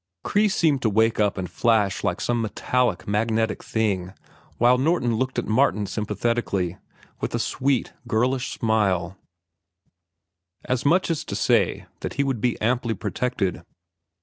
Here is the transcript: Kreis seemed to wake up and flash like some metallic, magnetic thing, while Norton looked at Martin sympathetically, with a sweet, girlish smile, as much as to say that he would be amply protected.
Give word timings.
Kreis 0.25 0.55
seemed 0.55 0.81
to 0.81 0.89
wake 0.89 1.19
up 1.19 1.37
and 1.37 1.47
flash 1.47 2.03
like 2.03 2.19
some 2.19 2.41
metallic, 2.41 3.07
magnetic 3.07 3.63
thing, 3.63 4.13
while 4.57 4.79
Norton 4.79 5.13
looked 5.15 5.37
at 5.37 5.45
Martin 5.45 5.85
sympathetically, 5.85 6.77
with 7.19 7.35
a 7.35 7.37
sweet, 7.37 7.93
girlish 8.07 8.49
smile, 8.49 9.15
as 10.65 10.87
much 10.87 11.11
as 11.11 11.23
to 11.25 11.35
say 11.35 11.85
that 11.99 12.15
he 12.15 12.23
would 12.23 12.41
be 12.41 12.59
amply 12.59 12.95
protected. 12.95 13.61